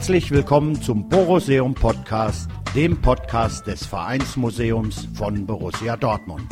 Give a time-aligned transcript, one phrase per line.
[0.00, 6.46] Herzlich willkommen zum Boruseum Podcast, dem Podcast des Vereinsmuseums von Borussia Dortmund.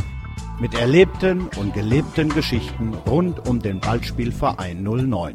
[0.61, 5.35] Mit erlebten und gelebten Geschichten rund um den Ballspielverein 09.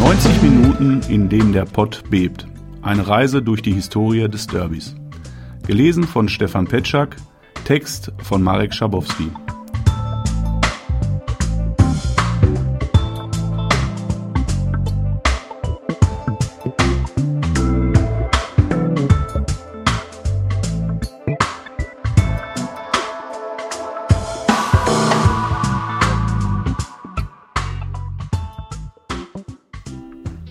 [0.00, 2.48] »90 Minuten, in denen der Pott bebt.
[2.82, 4.96] Eine Reise durch die Historie des Derbys.«
[5.64, 7.16] Gelesen von Stefan Petschak,
[7.64, 9.30] Text von Marek Schabowski.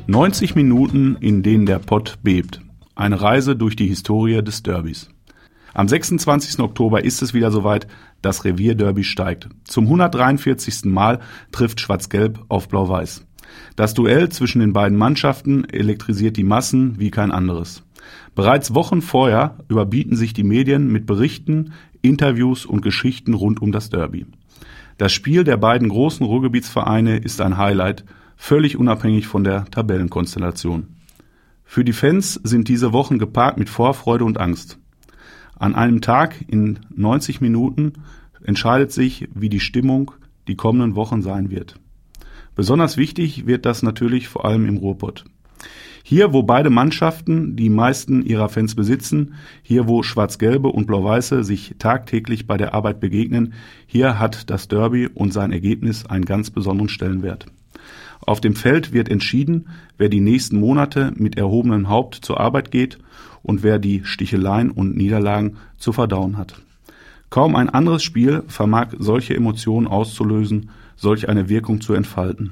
[0.08, 2.60] »90 Minuten, in denen der Pott bebt.
[2.96, 5.10] Eine Reise durch die Historie des Derbys.«
[5.74, 6.60] Am 26.
[6.60, 7.88] Oktober ist es wieder soweit,
[8.22, 9.50] das Revierderby steigt.
[9.64, 10.86] Zum 143.
[10.86, 11.20] Mal
[11.52, 13.26] trifft Schwarz-Gelb auf Blau-Weiß.
[13.76, 17.84] Das Duell zwischen den beiden Mannschaften elektrisiert die Massen wie kein anderes.
[18.36, 23.90] Bereits Wochen vorher überbieten sich die Medien mit Berichten, Interviews und Geschichten rund um das
[23.90, 24.26] Derby.
[24.98, 30.88] Das Spiel der beiden großen Ruhrgebietsvereine ist ein Highlight, völlig unabhängig von der Tabellenkonstellation.
[31.64, 34.78] Für die Fans sind diese Wochen gepaart mit Vorfreude und Angst.
[35.64, 37.94] An einem Tag in 90 Minuten
[38.44, 40.12] entscheidet sich, wie die Stimmung
[40.50, 41.80] die kommenden Wochen sein wird.
[42.54, 45.24] Besonders wichtig wird das natürlich vor allem im Ruhrpott.
[46.04, 51.76] Hier, wo beide Mannschaften die meisten ihrer Fans besitzen, hier, wo Schwarz-Gelbe und Blau-Weiße sich
[51.80, 53.54] tagtäglich bei der Arbeit begegnen,
[53.88, 57.46] hier hat das Derby und sein Ergebnis einen ganz besonderen Stellenwert.
[58.20, 63.00] Auf dem Feld wird entschieden, wer die nächsten Monate mit erhobenem Haupt zur Arbeit geht
[63.44, 66.56] und wer die Sticheleien und Niederlagen zu verdauen hat.
[67.30, 72.52] Kaum ein anderes Spiel vermag solche Emotionen auszulösen, solch eine Wirkung zu entfalten.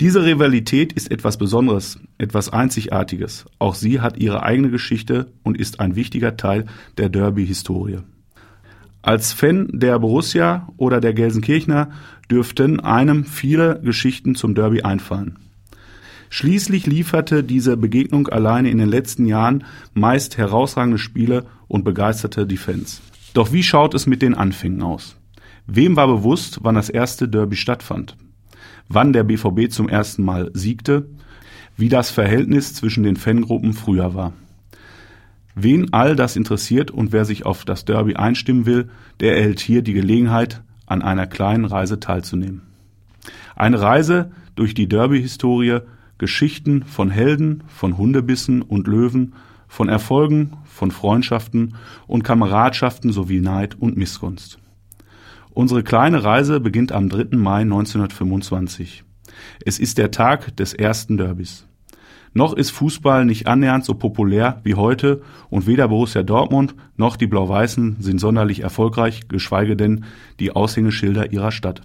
[0.00, 3.44] Diese Rivalität ist etwas Besonderes, etwas Einzigartiges.
[3.60, 6.66] Auch sie hat ihre eigene Geschichte und ist ein wichtiger Teil
[6.98, 7.98] der Derby-Historie.
[9.02, 11.90] Als Fan der Borussia oder der Gelsenkirchner
[12.30, 15.38] dürften einem viele Geschichten zum Derby einfallen.
[16.34, 19.62] Schließlich lieferte diese Begegnung alleine in den letzten Jahren
[19.92, 23.02] meist herausragende Spiele und begeisterte die Fans.
[23.34, 25.14] Doch wie schaut es mit den Anfängen aus?
[25.68, 28.16] Wem war bewusst, wann das erste Derby stattfand?
[28.88, 31.06] Wann der BVB zum ersten Mal siegte?
[31.76, 34.32] Wie das Verhältnis zwischen den Fangruppen früher war?
[35.54, 38.90] Wen all das interessiert und wer sich auf das Derby einstimmen will,
[39.20, 42.62] der erhält hier die Gelegenheit, an einer kleinen Reise teilzunehmen.
[43.54, 45.82] Eine Reise durch die Derby-Historie
[46.24, 49.34] Geschichten von Helden, von Hundebissen und Löwen,
[49.68, 51.74] von Erfolgen, von Freundschaften
[52.06, 54.58] und Kameradschaften sowie Neid und Missgunst.
[55.50, 57.36] Unsere kleine Reise beginnt am 3.
[57.36, 59.04] Mai 1925.
[59.66, 61.66] Es ist der Tag des ersten Derbys.
[62.32, 65.20] Noch ist Fußball nicht annähernd so populär wie heute
[65.50, 70.06] und weder Borussia Dortmund noch die Blau-Weißen sind sonderlich erfolgreich, geschweige denn
[70.40, 71.82] die Aushängeschilder ihrer Stadt.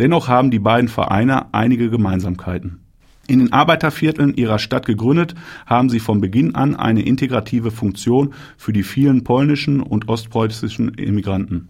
[0.00, 2.83] Dennoch haben die beiden Vereine einige Gemeinsamkeiten.
[3.26, 5.34] In den Arbeitervierteln ihrer Stadt gegründet,
[5.66, 11.68] haben sie von Beginn an eine integrative Funktion für die vielen polnischen und ostpreußischen Immigranten.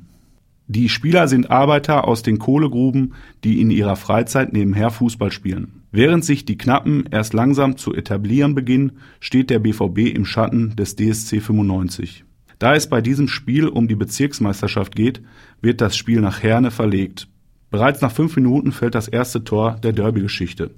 [0.66, 5.82] Die Spieler sind Arbeiter aus den Kohlegruben, die in ihrer Freizeit nebenher Fußball spielen.
[5.92, 10.96] Während sich die Knappen erst langsam zu etablieren beginnen, steht der BVB im Schatten des
[10.96, 12.24] DSC 95.
[12.58, 15.20] Da es bei diesem Spiel um die Bezirksmeisterschaft geht,
[15.60, 17.28] wird das Spiel nach Herne verlegt.
[17.74, 20.70] Bereits nach fünf Minuten fällt das erste Tor der Derby-Geschichte.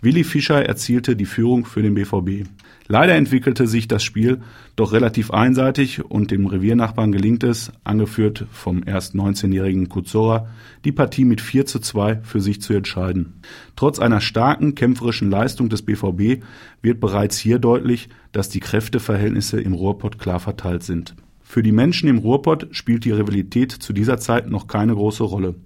[0.00, 2.48] Willi Fischer erzielte die Führung für den BVB.
[2.86, 4.40] Leider entwickelte sich das Spiel
[4.76, 10.46] doch relativ einseitig und dem Reviernachbarn gelingt es, angeführt vom erst 19-jährigen Kuzora,
[10.84, 13.40] die Partie mit 4 zu 2 für sich zu entscheiden.
[13.74, 16.44] Trotz einer starken kämpferischen Leistung des BVB
[16.82, 21.16] wird bereits hier deutlich, dass die Kräfteverhältnisse im Ruhrpott klar verteilt sind.
[21.42, 25.56] Für die Menschen im Ruhrpott spielt die Rivalität zu dieser Zeit noch keine große Rolle.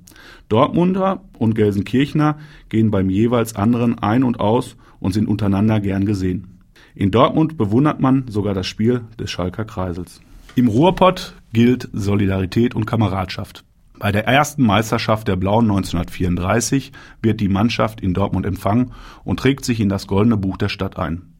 [0.48, 2.38] Dortmunder und Gelsenkirchner
[2.68, 6.58] gehen beim jeweils anderen ein und aus und sind untereinander gern gesehen.
[6.94, 10.20] In Dortmund bewundert man sogar das Spiel des Schalker Kreisels.
[10.56, 13.64] Im Ruhrpott gilt Solidarität und Kameradschaft.
[13.98, 18.92] Bei der ersten Meisterschaft der Blauen 1934 wird die Mannschaft in Dortmund empfangen
[19.24, 21.32] und trägt sich in das goldene Buch der Stadt ein.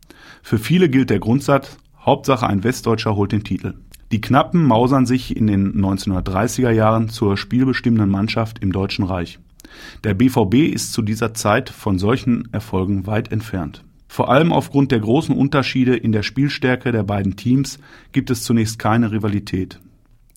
[0.43, 3.75] Für viele gilt der Grundsatz, Hauptsache ein Westdeutscher holt den Titel.
[4.11, 9.39] Die Knappen mausern sich in den 1930er Jahren zur spielbestimmenden Mannschaft im Deutschen Reich.
[10.03, 13.85] Der BVB ist zu dieser Zeit von solchen Erfolgen weit entfernt.
[14.09, 17.79] Vor allem aufgrund der großen Unterschiede in der Spielstärke der beiden Teams
[18.13, 19.79] gibt es zunächst keine Rivalität.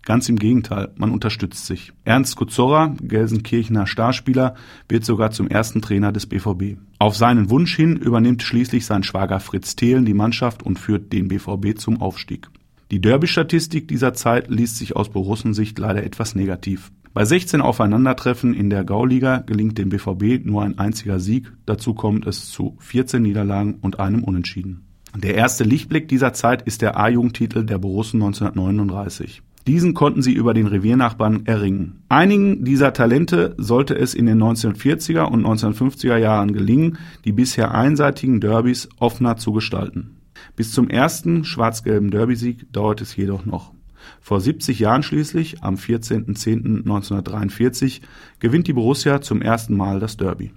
[0.03, 1.94] Ganz im Gegenteil, man unterstützt sich.
[2.03, 4.56] Ernst Kuzorra, Gelsenkirchener Starspieler,
[4.89, 6.77] wird sogar zum ersten Trainer des BVB.
[7.00, 11.29] Auf seinen Wunsch hin übernimmt schließlich sein Schwager Fritz Thelen die Mannschaft und führt den
[11.29, 12.50] BVB zum Aufstieg.
[12.91, 16.91] Die Derby-Statistik dieser Zeit liest sich aus Borussensicht leider etwas negativ.
[17.13, 22.27] Bei 16 Aufeinandertreffen in der Gauliga gelingt dem BVB nur ein einziger Sieg, dazu kommt
[22.27, 24.88] es zu 14 Niederlagen und einem Unentschieden.
[25.15, 29.41] Der erste Lichtblick dieser Zeit ist der A-Jugendtitel der Borussen 1939.
[29.67, 32.03] Diesen konnten sie über den Reviernachbarn erringen.
[32.09, 38.41] Einigen dieser Talente sollte es in den 1940er und 1950er Jahren gelingen, die bisher einseitigen
[38.41, 40.17] Derbys offener zu gestalten.
[40.55, 43.73] Bis zum ersten schwarz-gelben Derby-Sieg dauert es jedoch noch.
[44.19, 48.01] Vor 70 Jahren schließlich, am 14.10.1943,
[48.39, 50.51] gewinnt die Borussia zum ersten Mal das Derby.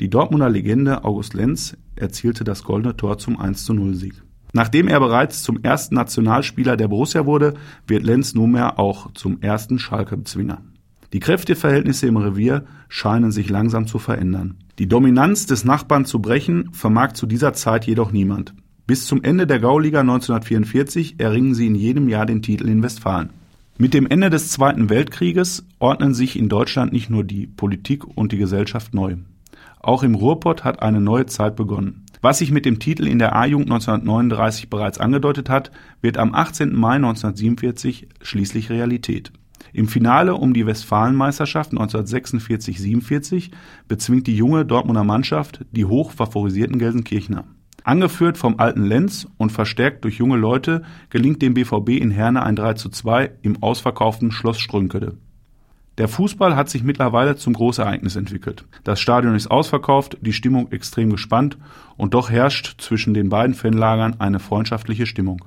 [0.00, 4.22] Die Dortmunder Legende August Lenz erzielte das goldene Tor zum 1-0-Sieg.
[4.52, 7.54] Nachdem er bereits zum ersten Nationalspieler der Borussia wurde,
[7.86, 10.62] wird Lenz nunmehr auch zum ersten Schalke-Bezwinger.
[11.12, 14.56] Die Kräfteverhältnisse im Revier scheinen sich langsam zu verändern.
[14.78, 18.54] Die Dominanz des Nachbarn zu brechen vermag zu dieser Zeit jedoch niemand.
[18.90, 23.30] Bis zum Ende der Gauliga 1944 erringen sie in jedem Jahr den Titel in Westfalen.
[23.78, 28.32] Mit dem Ende des Zweiten Weltkrieges ordnen sich in Deutschland nicht nur die Politik und
[28.32, 29.14] die Gesellschaft neu.
[29.78, 32.04] Auch im Ruhrpott hat eine neue Zeit begonnen.
[32.20, 35.70] Was sich mit dem Titel in der A-Jugend 1939 bereits angedeutet hat,
[36.02, 36.74] wird am 18.
[36.74, 39.30] Mai 1947 schließlich Realität.
[39.72, 43.52] Im Finale um die Westfalenmeisterschaft 1946-47
[43.86, 47.44] bezwingt die junge Dortmunder Mannschaft die hoch favorisierten Gelsenkirchener.
[47.84, 52.56] Angeführt vom alten Lenz und verstärkt durch junge Leute gelingt dem BVB in Herne ein
[52.56, 55.16] 3 zu 2 im ausverkauften Schloss Strünkede.
[55.98, 58.64] Der Fußball hat sich mittlerweile zum Großereignis entwickelt.
[58.84, 61.58] Das Stadion ist ausverkauft, die Stimmung extrem gespannt
[61.96, 65.44] und doch herrscht zwischen den beiden Fanlagern eine freundschaftliche Stimmung.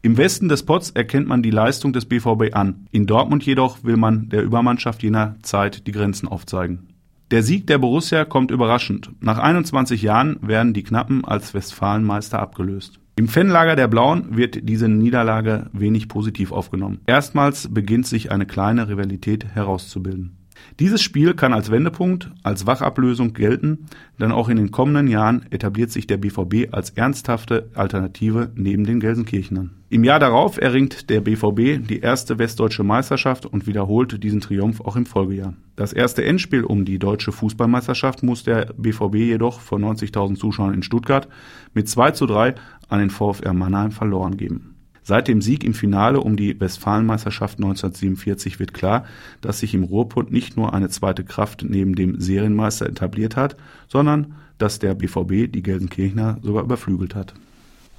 [0.00, 2.86] Im Westen des Pots erkennt man die Leistung des BVB an.
[2.92, 6.86] In Dortmund jedoch will man der Übermannschaft jener Zeit die Grenzen aufzeigen.
[7.30, 9.10] Der Sieg der Borussia kommt überraschend.
[9.20, 13.00] Nach 21 Jahren werden die Knappen als Westfalenmeister abgelöst.
[13.16, 17.00] Im Fanlager der Blauen wird diese Niederlage wenig positiv aufgenommen.
[17.06, 20.38] Erstmals beginnt sich eine kleine Rivalität herauszubilden.
[20.80, 23.86] Dieses Spiel kann als Wendepunkt, als Wachablösung gelten,
[24.20, 29.00] denn auch in den kommenden Jahren etabliert sich der BVB als ernsthafte Alternative neben den
[29.00, 29.70] Gelsenkirchenern.
[29.90, 34.96] Im Jahr darauf erringt der BVB die erste westdeutsche Meisterschaft und wiederholt diesen Triumph auch
[34.96, 35.54] im Folgejahr.
[35.76, 40.82] Das erste Endspiel um die deutsche Fußballmeisterschaft muss der BVB jedoch vor 90.000 Zuschauern in
[40.82, 41.28] Stuttgart
[41.72, 42.54] mit 2 zu 3
[42.88, 44.77] an den VfR Mannheim verloren geben.
[45.08, 49.06] Seit dem Sieg im Finale um die Westfalenmeisterschaft 1947 wird klar,
[49.40, 53.56] dass sich im Ruhrpott nicht nur eine zweite Kraft neben dem Serienmeister etabliert hat,
[53.88, 57.32] sondern dass der BVB die Gelsenkirchener sogar überflügelt hat.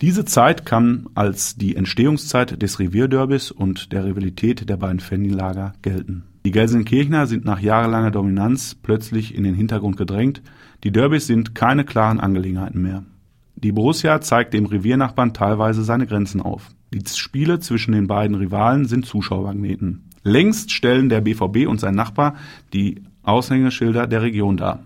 [0.01, 6.25] Diese Zeit kann als die Entstehungszeit des Revierderbys und der Rivalität der beiden Fanlager gelten.
[6.45, 10.43] Die Gelsenkirchener sind nach jahrelanger Dominanz plötzlich in den Hintergrund gedrängt.
[10.83, 13.03] Die Derbys sind keine klaren Angelegenheiten mehr.
[13.61, 16.69] Die Borussia zeigt dem Reviernachbarn teilweise seine Grenzen auf.
[16.93, 20.05] Die Spiele zwischen den beiden Rivalen sind Zuschauermagneten.
[20.23, 22.35] Längst stellen der BVB und sein Nachbar
[22.71, 24.79] die Aushängeschilder der Region dar.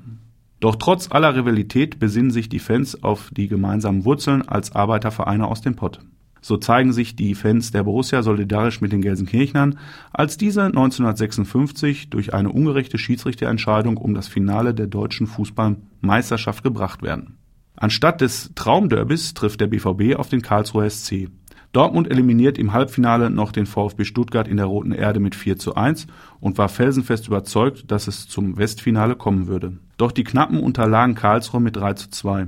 [0.59, 5.61] Doch trotz aller Rivalität besinnen sich die Fans auf die gemeinsamen Wurzeln als Arbeitervereine aus
[5.61, 5.99] dem Pott.
[6.41, 9.77] So zeigen sich die Fans der Borussia solidarisch mit den Gelsenkirchnern,
[10.11, 17.37] als diese 1956 durch eine ungerechte Schiedsrichterentscheidung um das Finale der deutschen Fußballmeisterschaft gebracht werden.
[17.83, 21.27] Anstatt des Traumderbys trifft der BVB auf den Karlsruher SC.
[21.73, 25.75] Dortmund eliminiert im Halbfinale noch den VfB Stuttgart in der Roten Erde mit 4 zu
[25.75, 26.07] 1
[26.39, 29.79] und war felsenfest überzeugt, dass es zum Westfinale kommen würde.
[29.97, 32.47] Doch die Knappen unterlagen Karlsruhe mit 3 zu 2.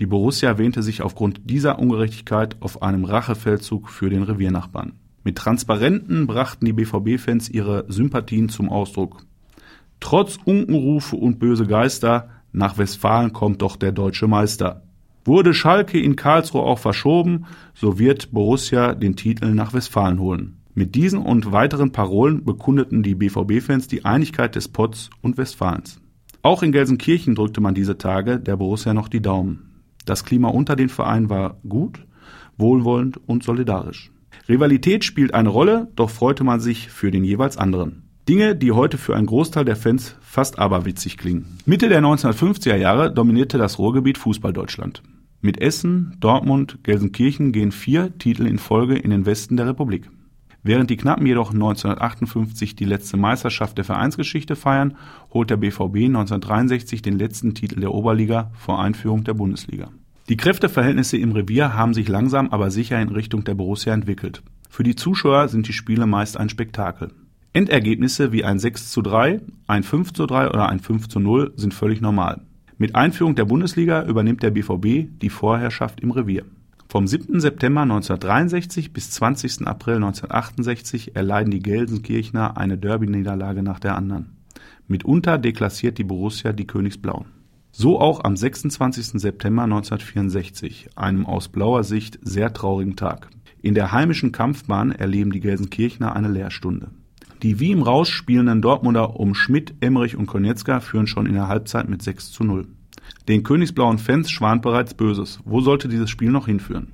[0.00, 4.92] Die Borussia wähnte sich aufgrund dieser Ungerechtigkeit auf einem Rachefeldzug für den Reviernachbarn.
[5.22, 9.24] Mit Transparenten brachten die BVB-Fans ihre Sympathien zum Ausdruck.
[10.00, 14.84] Trotz Unkenrufe und böse Geister, nach Westfalen kommt doch der deutsche Meister.
[15.24, 20.58] Wurde Schalke in Karlsruhe auch verschoben, so wird Borussia den Titel nach Westfalen holen.
[20.72, 26.00] Mit diesen und weiteren Parolen bekundeten die BVB-Fans die Einigkeit des Pots und Westfalens.
[26.42, 29.82] Auch in Gelsenkirchen drückte man diese Tage der Borussia noch die Daumen.
[30.04, 32.06] Das Klima unter den Vereinen war gut,
[32.56, 34.12] wohlwollend und solidarisch.
[34.48, 38.03] Rivalität spielt eine Rolle, doch freute man sich für den jeweils anderen.
[38.28, 41.58] Dinge, die heute für einen Großteil der Fans fast aberwitzig klingen.
[41.66, 45.02] Mitte der 1950er Jahre dominierte das Ruhrgebiet Fußball-Deutschland.
[45.42, 50.08] Mit Essen, Dortmund, Gelsenkirchen gehen vier Titel in Folge in den Westen der Republik.
[50.62, 54.96] Während die Knappen jedoch 1958 die letzte Meisterschaft der Vereinsgeschichte feiern,
[55.34, 59.90] holt der BVB 1963 den letzten Titel der Oberliga vor Einführung der Bundesliga.
[60.30, 64.42] Die Kräfteverhältnisse im Revier haben sich langsam aber sicher in Richtung der Borussia entwickelt.
[64.70, 67.10] Für die Zuschauer sind die Spiele meist ein Spektakel.
[67.56, 71.52] Endergebnisse wie ein 6 zu 3, ein 5 zu 3 oder ein 5 zu 0
[71.54, 72.40] sind völlig normal.
[72.78, 76.44] Mit Einführung der Bundesliga übernimmt der BVB die Vorherrschaft im Revier.
[76.88, 77.38] Vom 7.
[77.38, 79.68] September 1963 bis 20.
[79.68, 84.32] April 1968 erleiden die Gelsenkirchner eine Derby-Niederlage nach der anderen.
[84.88, 87.26] Mitunter deklassiert die Borussia die Königsblauen.
[87.70, 89.20] So auch am 26.
[89.20, 93.28] September 1964, einem aus blauer Sicht sehr traurigen Tag.
[93.62, 96.90] In der heimischen Kampfbahn erleben die Gelsenkirchner eine Lehrstunde.
[97.44, 101.46] Die wie im Rausch spielenden Dortmunder um Schmidt, Emmerich und Konietzka führen schon in der
[101.46, 102.66] Halbzeit mit 6 zu 0.
[103.28, 105.40] Den königsblauen Fans schwant bereits Böses.
[105.44, 106.92] Wo sollte dieses Spiel noch hinführen?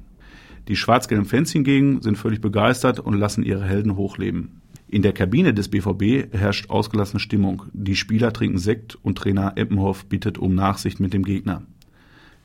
[0.66, 4.60] Die schwarz-gelben Fans hingegen sind völlig begeistert und lassen ihre Helden hochleben.
[4.88, 7.66] In der Kabine des BVB herrscht ausgelassene Stimmung.
[7.72, 11.62] Die Spieler trinken Sekt und Trainer Eppenhoff bittet um Nachsicht mit dem Gegner.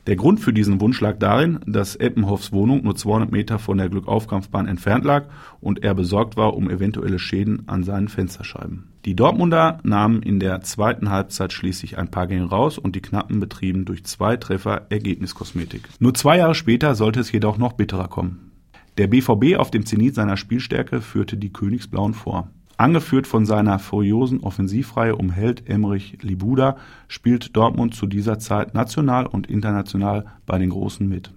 [0.07, 3.89] Der Grund für diesen Wunsch lag darin, dass Eppenhoffs Wohnung nur 200 Meter von der
[3.89, 5.25] Glückaufkampfbahn entfernt lag
[5.61, 8.91] und er besorgt war um eventuelle Schäden an seinen Fensterscheiben.
[9.05, 13.39] Die Dortmunder nahmen in der zweiten Halbzeit schließlich ein paar Gänge raus und die Knappen
[13.39, 15.89] betrieben durch zwei Treffer Ergebniskosmetik.
[15.99, 18.51] Nur zwei Jahre später sollte es jedoch noch bitterer kommen.
[18.99, 22.49] Der BVB auf dem Zenit seiner Spielstärke führte die Königsblauen vor.
[22.77, 26.77] Angeführt von seiner furiosen Offensivreihe um Held Emmerich Libuda
[27.07, 31.31] spielt Dortmund zu dieser Zeit national und international bei den Großen mit.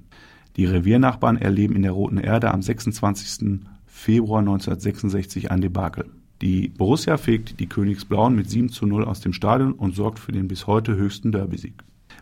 [0.57, 3.61] Die Reviernachbarn erleben in der Roten Erde am 26.
[3.87, 6.07] Februar 1966 ein Debakel.
[6.43, 10.33] Die Borussia fegt die Königsblauen mit 7 zu 0 aus dem Stadion und sorgt für
[10.33, 11.75] den bis heute höchsten Derbysieg.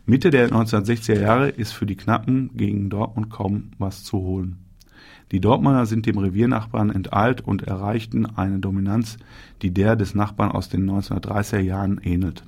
[0.05, 4.66] Mitte der 1960er Jahre ist für die Knappen gegen Dortmund kaum was zu holen.
[5.33, 9.17] Die Dortmunder sind dem Reviernachbarn enteilt und erreichten eine Dominanz,
[9.63, 12.45] die der des Nachbarn aus den 1930er Jahren ähnelt.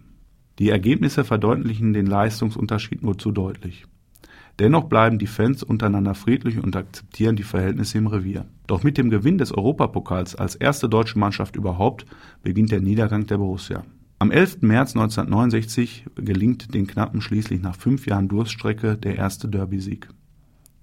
[0.58, 3.86] Die Ergebnisse verdeutlichen den Leistungsunterschied nur zu deutlich.
[4.58, 8.44] Dennoch bleiben die Fans untereinander friedlich und akzeptieren die Verhältnisse im Revier.
[8.66, 12.06] Doch mit dem Gewinn des Europapokals als erste deutsche Mannschaft überhaupt
[12.42, 13.84] beginnt der Niedergang der Borussia.
[14.18, 14.62] Am 11.
[14.62, 20.08] März 1969 gelingt den Knappen schließlich nach fünf Jahren Durststrecke der erste Derby-Sieg.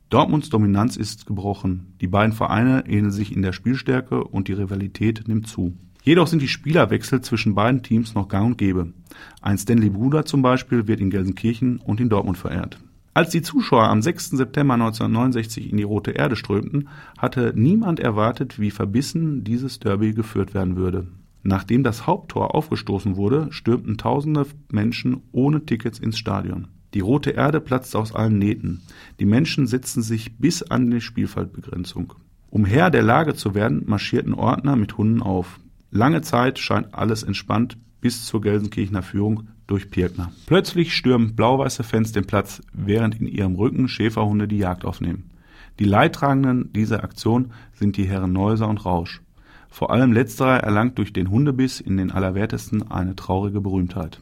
[0.10, 1.96] Dortmunds Dominanz ist gebrochen.
[2.00, 5.74] Die beiden Vereine ähneln sich in der Spielstärke und die Rivalität nimmt zu.
[6.04, 8.94] Jedoch sind die Spielerwechsel zwischen beiden Teams noch gang und gäbe.
[9.42, 12.78] Ein Stanley Bruder zum Beispiel wird in Gelsenkirchen und in Dortmund verehrt.
[13.16, 14.32] Als die Zuschauer am 6.
[14.32, 20.54] September 1969 in die Rote Erde strömten, hatte niemand erwartet, wie verbissen dieses Derby geführt
[20.54, 21.08] werden würde.
[21.42, 26.68] Nachdem das Haupttor aufgestoßen wurde, stürmten tausende Menschen ohne Tickets ins Stadion.
[26.96, 28.82] Die rote Erde platzt aus allen Nähten.
[29.20, 32.14] Die Menschen setzten sich bis an die Spielfeldbegrenzung.
[32.50, 35.60] Um Herr der Lage zu werden, marschierten Ordner mit Hunden auf.
[35.92, 40.32] Lange Zeit scheint alles entspannt bis zur Gelsenkirchener Führung durch Pirkner.
[40.46, 45.32] Plötzlich stürmen blau-weiße Fans den Platz, während in ihrem Rücken Schäferhunde die Jagd aufnehmen.
[45.80, 49.22] Die Leidtragenden dieser Aktion sind die Herren Neuser und Rausch.
[49.70, 54.22] Vor allem letzterer erlangt durch den Hundebiss in den Allerwertesten eine traurige Berühmtheit.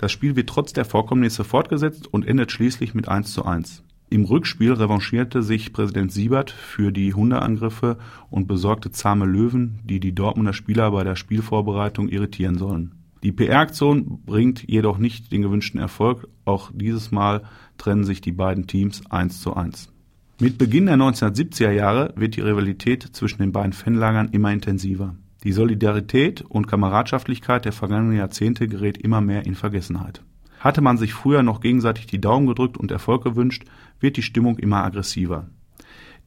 [0.00, 3.82] Das Spiel wird trotz der Vorkommnisse fortgesetzt und endet schließlich mit 1 zu 1.
[4.08, 7.98] Im Rückspiel revanchierte sich Präsident Siebert für die Hundeangriffe
[8.30, 12.94] und besorgte zahme Löwen, die die Dortmunder Spieler bei der Spielvorbereitung irritieren sollen.
[13.22, 16.28] Die PR-Aktion bringt jedoch nicht den gewünschten Erfolg.
[16.46, 17.42] Auch dieses Mal
[17.76, 19.92] trennen sich die beiden Teams 1 zu 1.
[20.40, 25.14] Mit Beginn der 1970er Jahre wird die Rivalität zwischen den beiden Fanlagern immer intensiver.
[25.42, 30.22] Die Solidarität und Kameradschaftlichkeit der vergangenen Jahrzehnte gerät immer mehr in Vergessenheit.
[30.58, 33.64] Hatte man sich früher noch gegenseitig die Daumen gedrückt und Erfolg gewünscht,
[34.00, 35.46] wird die Stimmung immer aggressiver.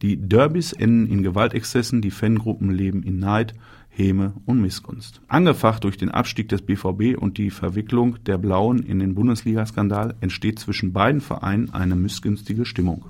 [0.02, 3.54] Die Derbys enden in Gewaltexzessen, die Fangruppen leben in Neid,
[3.90, 5.22] Häme und Missgunst.
[5.28, 10.58] Angefacht durch den Abstieg des BVB und die Verwicklung der Blauen in den Bundesliga-Skandal entsteht
[10.58, 13.06] zwischen beiden Vereinen eine missgünstige Stimmung.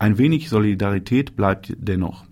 [0.00, 2.27] Ein wenig Solidarität bleibt dennoch.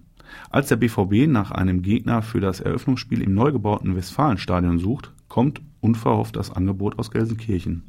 [0.50, 5.60] Als der BVB nach einem Gegner für das Eröffnungsspiel im neu gebauten Westfalenstadion sucht, kommt
[5.80, 7.82] unverhofft das Angebot aus Gelsenkirchen.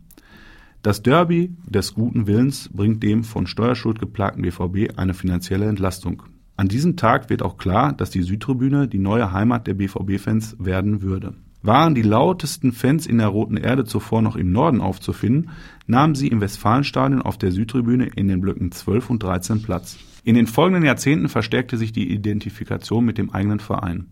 [0.84, 6.24] Das Derby des guten Willens bringt dem von Steuerschuld geplagten BVB eine finanzielle Entlastung.
[6.56, 11.02] An diesem Tag wird auch klar, dass die Südtribüne die neue Heimat der BVB-Fans werden
[11.02, 11.34] würde.
[11.62, 15.50] Waren die lautesten Fans in der Roten Erde zuvor noch im Norden aufzufinden,
[15.88, 19.98] nahmen sie im Westfalenstadion auf der Südtribüne in den Blöcken 12 und 13 Platz.
[20.28, 24.08] In den folgenden Jahrzehnten verstärkte sich die Identifikation mit dem eigenen Verein.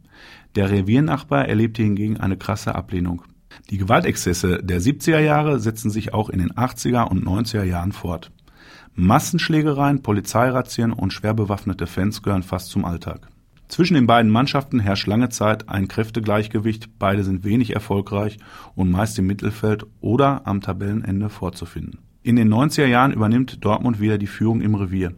[0.55, 3.23] Der Reviernachbar erlebte hingegen eine krasse Ablehnung.
[3.69, 8.31] Die Gewaltexzesse der 70er Jahre setzten sich auch in den 80er und 90er Jahren fort.
[8.93, 13.27] Massenschlägereien, Polizeirazzien und schwer bewaffnete Fans gehören fast zum Alltag.
[13.67, 18.37] Zwischen den beiden Mannschaften herrscht lange Zeit ein Kräftegleichgewicht, beide sind wenig erfolgreich
[18.73, 21.99] und meist im Mittelfeld oder am Tabellenende vorzufinden.
[22.23, 25.13] In den 90er Jahren übernimmt Dortmund wieder die Führung im Revier.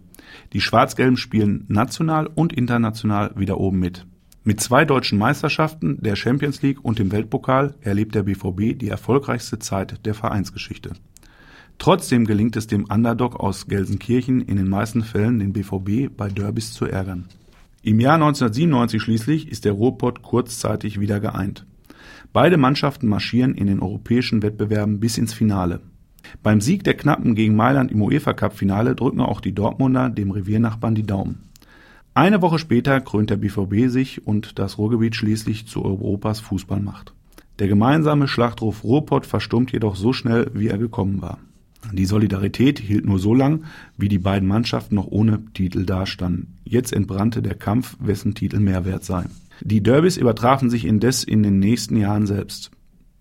[0.54, 4.06] Die Schwarz-Gelben spielen national und international wieder oben mit.
[4.44, 9.60] Mit zwei deutschen Meisterschaften, der Champions League und dem Weltpokal erlebt der BVB die erfolgreichste
[9.60, 10.94] Zeit der Vereinsgeschichte.
[11.80, 16.72] Trotzdem gelingt es dem Underdog aus Gelsenkirchen in den meisten Fällen, den BVB bei Derbys
[16.72, 17.28] zu ärgern.
[17.84, 21.66] Im Jahr 1997 schließlich ist der Ruhrpott kurzzeitig wieder geeint.
[22.34, 25.82] Beide Mannschaften marschieren in den europäischen Wettbewerben bis ins Finale.
[26.44, 30.32] Beim Sieg der Knappen gegen Mailand im UEFA Cup Finale drücken auch die Dortmunder dem
[30.32, 31.44] Reviernachbarn die Daumen.
[32.14, 37.14] Eine Woche später krönt der BVB sich und das Ruhrgebiet schließlich zu Europas Fußballmacht.
[37.60, 41.40] Der gemeinsame Schlachtruf Ruhrpott verstummt jedoch so schnell, wie er gekommen war.
[41.92, 43.66] Die Solidarität hielt nur so lang,
[43.98, 46.58] wie die beiden Mannschaften noch ohne Titel dastanden.
[46.64, 49.26] Jetzt entbrannte der Kampf, wessen Titel mehr wert sei.
[49.62, 52.72] Die Derbys übertrafen sich indes in den nächsten Jahren selbst.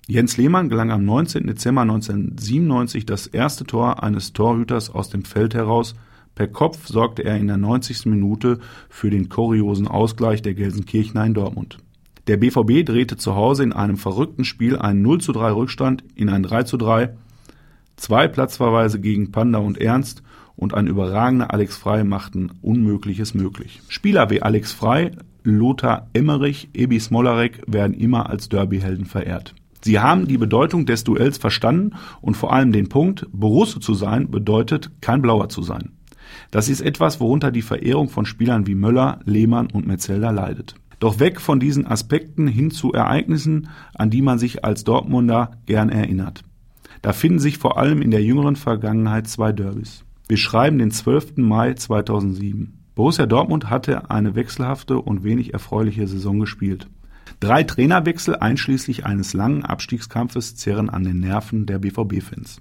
[0.08, 1.46] Jens Lehmann gelang am 19.
[1.46, 5.94] Dezember 1997 das erste Tor eines Torhüters aus dem Feld heraus.
[6.34, 8.06] Per Kopf sorgte er in der 90.
[8.06, 11.78] Minute für den kuriosen Ausgleich der Gelsenkirchener in Dortmund.
[12.28, 16.28] Der BVB drehte zu Hause in einem verrückten Spiel einen 0 zu 3 Rückstand in
[16.28, 17.14] ein 3 zu 3
[17.96, 20.22] Zwei Platzverweise gegen Panda und Ernst
[20.54, 23.80] und ein überragender Alex Frei machten Unmögliches möglich.
[23.88, 29.54] Spieler wie Alex Frei, Lothar Emmerich, Ebi Smolarek werden immer als Derbyhelden verehrt.
[29.86, 34.32] Sie haben die Bedeutung des Duells verstanden und vor allem den Punkt, Borusse zu sein,
[34.32, 35.92] bedeutet kein Blauer zu sein.
[36.50, 40.74] Das ist etwas, worunter die Verehrung von Spielern wie Möller, Lehmann und Metzelder leidet.
[40.98, 45.88] Doch weg von diesen Aspekten hin zu Ereignissen, an die man sich als Dortmunder gern
[45.88, 46.42] erinnert.
[47.00, 50.02] Da finden sich vor allem in der jüngeren Vergangenheit zwei Derbys.
[50.26, 51.36] Wir schreiben den 12.
[51.36, 52.76] Mai 2007.
[52.96, 56.88] Borussia Dortmund hatte eine wechselhafte und wenig erfreuliche Saison gespielt.
[57.40, 62.60] Drei Trainerwechsel einschließlich eines langen Abstiegskampfes zehren an den Nerven der BVB-Fans.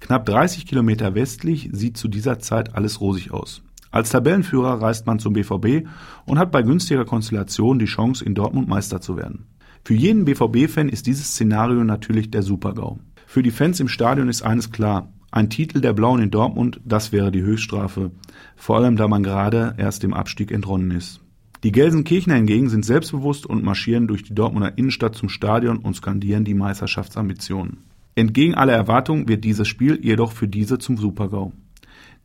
[0.00, 3.62] Knapp 30 Kilometer westlich sieht zu dieser Zeit alles rosig aus.
[3.90, 5.88] Als Tabellenführer reist man zum BVB
[6.26, 9.46] und hat bei günstiger Konstellation die Chance, in Dortmund Meister zu werden.
[9.84, 12.98] Für jeden BVB-Fan ist dieses Szenario natürlich der Supergau.
[13.26, 15.12] Für die Fans im Stadion ist eines klar.
[15.30, 18.10] Ein Titel der Blauen in Dortmund, das wäre die Höchststrafe.
[18.56, 21.20] Vor allem, da man gerade erst dem Abstieg entronnen ist.
[21.64, 26.44] Die Gelsenkirchener hingegen sind selbstbewusst und marschieren durch die Dortmunder Innenstadt zum Stadion und skandieren
[26.44, 27.78] die Meisterschaftsambitionen.
[28.14, 31.52] Entgegen aller Erwartungen wird dieses Spiel jedoch für diese zum Supergau.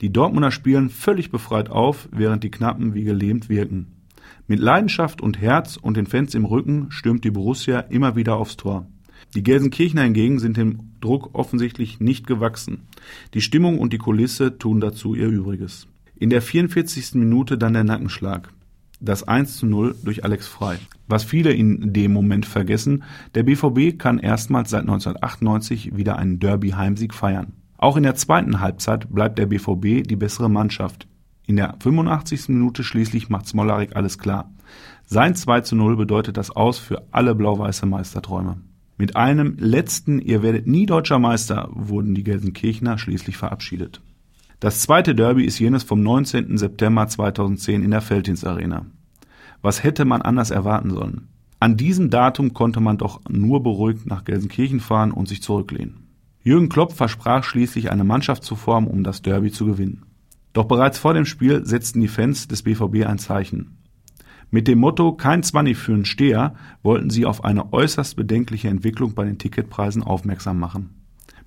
[0.02, 3.88] Die Dortmunder spielen völlig befreit auf, während die Knappen wie gelähmt wirken.
[4.48, 8.58] Mit Leidenschaft und Herz und den Fans im Rücken stürmt die Borussia immer wieder aufs
[8.58, 8.88] Tor.
[9.36, 12.82] Die Gelsenkirchener hingegen sind dem Druck offensichtlich nicht gewachsen.
[13.34, 15.88] Die Stimmung und die Kulisse tun dazu ihr Übriges.
[16.16, 17.16] In der 44.
[17.16, 18.50] Minute dann der Nackenschlag.
[19.06, 20.80] Das 1 zu 0 durch Alex Frei.
[21.10, 23.04] Was viele in dem Moment vergessen,
[23.36, 27.52] der BVB kann erstmals seit 1998 wieder einen Derby-Heimsieg feiern.
[27.78, 31.10] Auch in der zweiten Halbzeit bleibt der BVB die bessere Mannschaft.
[31.46, 32.48] In der 85.
[32.48, 34.54] Minute schließlich macht Smolarek alles klar.
[35.06, 38.62] Sein 2 zu 0 bedeutet das Aus für alle blau-weiße Meisterträume.
[38.98, 44.00] Mit einem letzten Ihr werdet nie deutscher Meister wurden die Gelsenkirchener schließlich verabschiedet.
[44.64, 46.58] Das zweite Derby ist jenes vom 19.
[46.58, 48.86] September 2010 in der Feldins Arena.
[49.62, 51.28] Was hätte man anders erwarten sollen?
[51.60, 56.08] An diesem Datum konnte man doch nur beruhigt nach Gelsenkirchen fahren und sich zurücklehnen.
[56.44, 60.06] Jürgen Klopp versprach schließlich eine Mannschaft zu formen, um das Derby zu gewinnen.
[60.54, 63.80] Doch bereits vor dem Spiel setzten die Fans des BVB ein Zeichen.
[64.50, 69.14] Mit dem Motto Kein Zwanni für einen Steher wollten sie auf eine äußerst bedenkliche Entwicklung
[69.14, 71.03] bei den Ticketpreisen aufmerksam machen.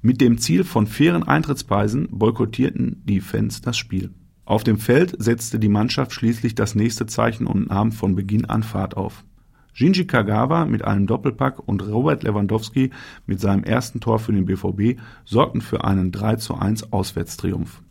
[0.07, 4.11] Mit dem Ziel von fairen Eintrittspreisen boykottierten die Fans das Spiel.
[4.45, 8.63] Auf dem Feld setzte die Mannschaft schließlich das nächste Zeichen und nahm von Beginn an
[8.63, 9.25] Fahrt auf.
[9.73, 12.91] Shinji Kagawa mit einem Doppelpack und Robert Lewandowski
[13.27, 17.83] mit seinem ersten Tor für den BVB sorgten für einen 3 zu 1 Auswärtstriumph.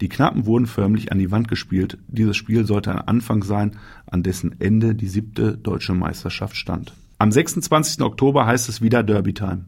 [0.00, 1.98] Die Knappen wurden förmlich an die Wand gespielt.
[2.08, 3.72] Dieses Spiel sollte ein Anfang sein,
[4.06, 6.94] an dessen Ende die siebte deutsche Meisterschaft stand.
[7.18, 8.00] Am 26.
[8.00, 9.66] Oktober heißt es wieder Derby-Time.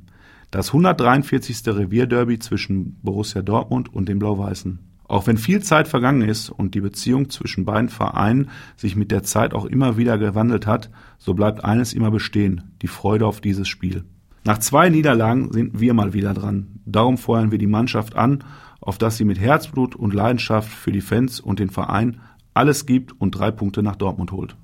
[0.57, 1.67] Das 143.
[1.67, 4.79] Revierderby zwischen Borussia Dortmund und den Blau-Weißen.
[5.05, 9.23] Auch wenn viel Zeit vergangen ist und die Beziehung zwischen beiden Vereinen sich mit der
[9.23, 10.89] Zeit auch immer wieder gewandelt hat,
[11.19, 14.05] so bleibt eines immer bestehen, die Freude auf dieses Spiel.
[14.45, 16.81] Nach zwei Niederlagen sind wir mal wieder dran.
[16.87, 18.43] Darum feuern wir die Mannschaft an
[18.81, 22.19] auf das sie mit Herzblut und Leidenschaft für die Fans und den Verein
[22.55, 24.57] alles gibt und drei Punkte nach Dortmund holt.